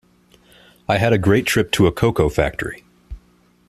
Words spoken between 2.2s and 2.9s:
factory.